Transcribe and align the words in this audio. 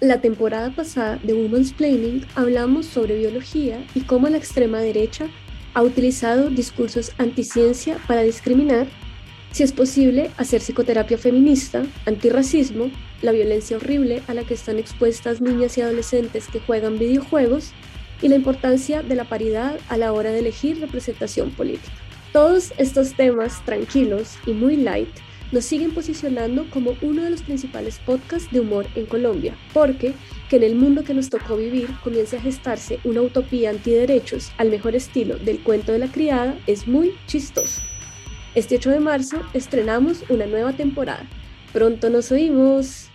La 0.00 0.20
temporada 0.20 0.70
pasada 0.72 1.18
de 1.22 1.32
Women's 1.32 1.72
Planning 1.72 2.26
hablamos 2.34 2.84
sobre 2.84 3.16
biología 3.16 3.82
y 3.94 4.02
cómo 4.02 4.28
la 4.28 4.36
extrema 4.36 4.78
derecha 4.80 5.26
ha 5.72 5.82
utilizado 5.82 6.50
discursos 6.50 7.12
anticiencia 7.16 7.96
para 8.06 8.20
discriminar, 8.20 8.88
si 9.52 9.62
es 9.62 9.72
posible, 9.72 10.30
hacer 10.36 10.60
psicoterapia 10.60 11.16
feminista, 11.16 11.86
antirracismo, 12.04 12.90
la 13.22 13.32
violencia 13.32 13.78
horrible 13.78 14.22
a 14.26 14.34
la 14.34 14.44
que 14.44 14.52
están 14.52 14.78
expuestas 14.78 15.40
niñas 15.40 15.78
y 15.78 15.80
adolescentes 15.80 16.48
que 16.48 16.60
juegan 16.60 16.98
videojuegos 16.98 17.72
y 18.20 18.28
la 18.28 18.34
importancia 18.34 19.02
de 19.02 19.14
la 19.14 19.24
paridad 19.24 19.78
a 19.88 19.96
la 19.96 20.12
hora 20.12 20.30
de 20.30 20.40
elegir 20.40 20.78
representación 20.78 21.52
política. 21.52 22.05
Todos 22.36 22.74
estos 22.76 23.14
temas 23.14 23.64
tranquilos 23.64 24.36
y 24.44 24.52
muy 24.52 24.76
light 24.76 25.08
nos 25.52 25.64
siguen 25.64 25.94
posicionando 25.94 26.68
como 26.68 26.94
uno 27.00 27.22
de 27.22 27.30
los 27.30 27.40
principales 27.40 27.98
podcasts 28.00 28.52
de 28.52 28.60
humor 28.60 28.86
en 28.94 29.06
Colombia, 29.06 29.56
porque 29.72 30.12
que 30.50 30.56
en 30.56 30.62
el 30.62 30.74
mundo 30.74 31.02
que 31.02 31.14
nos 31.14 31.30
tocó 31.30 31.56
vivir 31.56 31.88
comience 32.04 32.36
a 32.36 32.42
gestarse 32.42 33.00
una 33.04 33.22
utopía 33.22 33.70
antiderechos 33.70 34.52
al 34.58 34.68
mejor 34.68 34.94
estilo 34.94 35.38
del 35.38 35.62
cuento 35.62 35.92
de 35.92 35.98
la 35.98 36.12
criada 36.12 36.58
es 36.66 36.86
muy 36.86 37.14
chistoso. 37.26 37.80
Este 38.54 38.76
8 38.76 38.90
de 38.90 39.00
marzo 39.00 39.40
estrenamos 39.54 40.22
una 40.28 40.44
nueva 40.44 40.74
temporada. 40.74 41.26
Pronto 41.72 42.10
nos 42.10 42.30
oímos. 42.32 43.08